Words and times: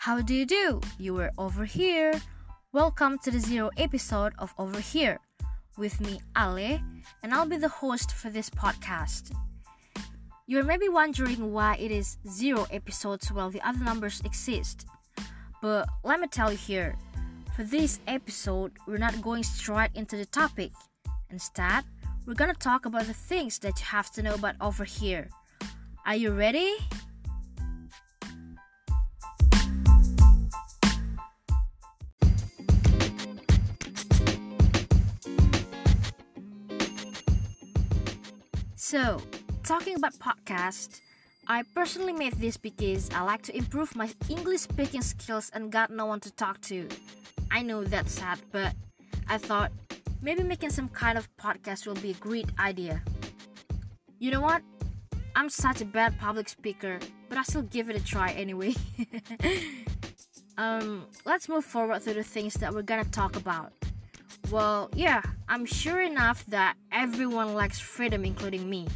How 0.00 0.22
do 0.22 0.34
you 0.34 0.46
do? 0.46 0.80
You 0.98 1.12
were 1.12 1.30
over 1.36 1.66
here. 1.66 2.14
Welcome 2.72 3.18
to 3.18 3.30
the 3.30 3.38
zero 3.38 3.68
episode 3.76 4.32
of 4.38 4.54
Over 4.56 4.80
Here 4.80 5.18
with 5.76 6.00
me, 6.00 6.22
Ale, 6.38 6.80
and 7.22 7.34
I'll 7.34 7.44
be 7.44 7.58
the 7.58 7.68
host 7.68 8.12
for 8.12 8.30
this 8.30 8.48
podcast. 8.48 9.30
You're 10.46 10.64
maybe 10.64 10.88
wondering 10.88 11.52
why 11.52 11.76
it 11.76 11.90
is 11.90 12.16
zero 12.26 12.66
episodes 12.70 13.30
while 13.30 13.50
the 13.50 13.60
other 13.60 13.84
numbers 13.84 14.22
exist. 14.24 14.86
But 15.60 15.86
let 16.02 16.18
me 16.18 16.28
tell 16.28 16.50
you 16.50 16.56
here 16.56 16.96
for 17.54 17.64
this 17.64 18.00
episode, 18.06 18.72
we're 18.86 18.96
not 18.96 19.20
going 19.20 19.42
straight 19.42 19.90
into 19.94 20.16
the 20.16 20.24
topic. 20.24 20.72
Instead, 21.28 21.84
we're 22.24 22.40
gonna 22.40 22.54
talk 22.54 22.86
about 22.86 23.04
the 23.04 23.12
things 23.12 23.58
that 23.58 23.78
you 23.78 23.84
have 23.84 24.10
to 24.12 24.22
know 24.22 24.32
about 24.32 24.54
over 24.62 24.84
here. 24.84 25.28
Are 26.06 26.16
you 26.16 26.30
ready? 26.30 26.78
So, 38.90 39.22
talking 39.62 39.94
about 39.94 40.14
podcast, 40.14 41.00
I 41.46 41.62
personally 41.76 42.12
made 42.12 42.32
this 42.40 42.56
because 42.56 43.08
I 43.14 43.22
like 43.22 43.40
to 43.42 43.56
improve 43.56 43.94
my 43.94 44.10
English 44.28 44.62
speaking 44.62 45.00
skills 45.00 45.48
and 45.54 45.70
got 45.70 45.92
no 45.92 46.06
one 46.06 46.18
to 46.18 46.30
talk 46.32 46.60
to. 46.62 46.88
I 47.52 47.62
know 47.62 47.84
that's 47.84 48.14
sad, 48.14 48.40
but 48.50 48.74
I 49.28 49.38
thought 49.38 49.70
maybe 50.20 50.42
making 50.42 50.70
some 50.70 50.88
kind 50.88 51.16
of 51.16 51.28
podcast 51.36 51.86
will 51.86 52.02
be 52.02 52.10
a 52.10 52.14
great 52.14 52.50
idea. 52.58 53.00
You 54.18 54.32
know 54.32 54.40
what? 54.40 54.60
I'm 55.36 55.50
such 55.50 55.80
a 55.80 55.84
bad 55.84 56.18
public 56.18 56.48
speaker, 56.48 56.98
but 57.28 57.38
I 57.38 57.44
still 57.44 57.62
give 57.62 57.90
it 57.90 57.94
a 57.94 58.04
try 58.04 58.32
anyway. 58.32 58.74
um, 60.58 61.06
let's 61.24 61.48
move 61.48 61.64
forward 61.64 62.02
to 62.02 62.12
the 62.12 62.24
things 62.24 62.54
that 62.54 62.74
we're 62.74 62.82
gonna 62.82 63.04
talk 63.04 63.36
about. 63.36 63.72
Well, 64.50 64.90
yeah, 64.94 65.22
I'm 65.48 65.66
sure 65.66 66.00
enough 66.00 66.44
that 66.46 66.76
everyone 66.90 67.54
likes 67.54 67.78
freedom, 67.78 68.24
including 68.24 68.68
me, 68.68 68.88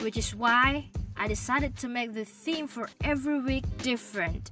which 0.00 0.16
is 0.16 0.34
why 0.34 0.90
I 1.16 1.28
decided 1.28 1.76
to 1.78 1.88
make 1.88 2.12
the 2.12 2.24
theme 2.24 2.66
for 2.66 2.88
every 3.02 3.40
week 3.40 3.64
different. 3.78 4.50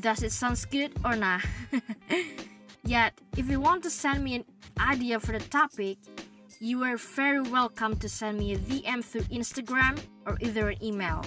Does 0.00 0.22
it 0.22 0.32
sound 0.32 0.62
good 0.70 0.92
or 1.04 1.16
not? 1.16 1.42
Yet, 2.84 3.18
if 3.36 3.48
you 3.48 3.60
want 3.60 3.82
to 3.84 3.90
send 3.90 4.22
me 4.22 4.34
an 4.34 4.44
idea 4.78 5.20
for 5.20 5.32
the 5.32 5.44
topic, 5.44 5.98
you 6.60 6.82
are 6.82 6.96
very 6.96 7.40
welcome 7.40 7.96
to 7.96 8.08
send 8.08 8.38
me 8.38 8.52
a 8.54 8.58
DM 8.58 9.02
through 9.04 9.22
Instagram 9.22 9.98
or 10.26 10.36
either 10.40 10.70
an 10.70 10.82
email. 10.82 11.24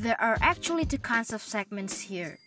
There 0.00 0.18
are 0.18 0.38
actually 0.40 0.86
two 0.86 0.96
kinds 0.96 1.30
of 1.30 1.42
segments 1.42 2.00
here. 2.00 2.38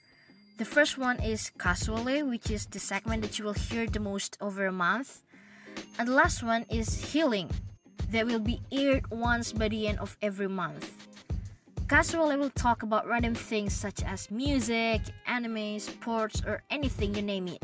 The 0.58 0.66
first 0.66 0.98
one 0.98 1.22
is 1.22 1.52
casually, 1.60 2.24
which 2.24 2.50
is 2.50 2.66
the 2.66 2.80
segment 2.80 3.22
that 3.22 3.38
you 3.38 3.46
will 3.46 3.54
hear 3.54 3.86
the 3.86 4.00
most 4.00 4.40
over 4.42 4.66
a 4.66 4.72
month. 4.72 5.22
And 6.00 6.08
the 6.08 6.14
last 6.14 6.42
one 6.42 6.66
is 6.68 7.14
healing, 7.14 7.52
that 8.10 8.26
will 8.26 8.40
be 8.40 8.60
aired 8.72 9.06
once 9.12 9.54
by 9.54 9.68
the 9.68 9.86
end 9.86 10.00
of 10.00 10.18
every 10.24 10.48
month. 10.50 10.98
Casually 11.88 12.38
will 12.38 12.50
talk 12.50 12.82
about 12.82 13.08
random 13.08 13.36
things 13.36 13.74
such 13.74 14.02
as 14.02 14.32
music, 14.32 15.02
anime, 15.28 15.78
sports, 15.78 16.42
or 16.48 16.64
anything 16.72 17.14
you 17.14 17.22
name 17.22 17.48
it. 17.48 17.64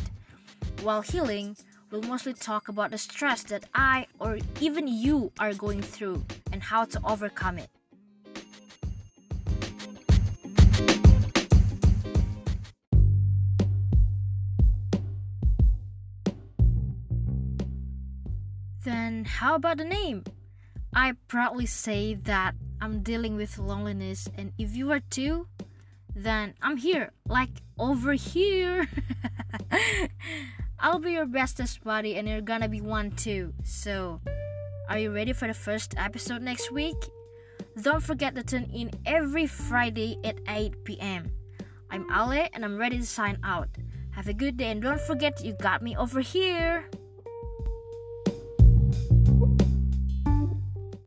While 0.84 1.02
healing 1.02 1.58
will 1.90 2.04
mostly 2.04 2.36
talk 2.36 2.70
about 2.70 2.92
the 2.92 3.00
stress 3.00 3.42
that 3.50 3.64
I 3.74 4.06
or 4.20 4.38
even 4.62 4.88
you 4.88 5.32
are 5.40 5.56
going 5.56 5.82
through 5.82 6.24
and 6.52 6.62
how 6.62 6.86
to 6.86 7.02
overcome 7.04 7.58
it. 7.58 7.72
Then, 18.90 19.24
how 19.24 19.54
about 19.54 19.78
the 19.78 19.86
name? 19.86 20.24
I 20.96 21.14
proudly 21.28 21.68
say 21.68 22.16
that 22.24 22.56
I'm 22.82 23.04
dealing 23.04 23.36
with 23.36 23.60
loneliness, 23.60 24.28
and 24.36 24.52
if 24.58 24.76
you 24.76 24.92
are 24.92 25.00
too, 25.12 25.46
then 26.16 26.56
I'm 26.60 26.76
here, 26.76 27.12
like 27.28 27.62
over 27.78 28.14
here. 28.14 28.90
I'll 30.80 30.98
be 30.98 31.12
your 31.12 31.28
bestest 31.28 31.84
buddy, 31.84 32.16
and 32.16 32.28
you're 32.28 32.42
gonna 32.42 32.68
be 32.68 32.82
one 32.82 33.12
too. 33.12 33.54
So, 33.64 34.22
are 34.90 34.98
you 34.98 35.14
ready 35.14 35.34
for 35.34 35.48
the 35.48 35.54
first 35.54 35.94
episode 35.96 36.42
next 36.42 36.72
week? 36.72 36.98
Don't 37.80 38.02
forget 38.02 38.34
to 38.34 38.42
tune 38.42 38.72
in 38.74 38.90
every 39.06 39.46
Friday 39.46 40.18
at 40.24 40.40
8 40.48 40.84
pm. 40.84 41.30
I'm 41.92 42.10
Ale, 42.10 42.50
and 42.54 42.66
I'm 42.66 42.80
ready 42.80 42.98
to 42.98 43.06
sign 43.06 43.38
out. 43.44 43.70
Have 44.18 44.28
a 44.30 44.34
good 44.34 44.58
day, 44.58 44.72
and 44.72 44.82
don't 44.82 45.00
forget 45.00 45.46
you 45.46 45.54
got 45.54 45.84
me 45.84 45.96
over 45.96 46.22
here. 46.22 46.90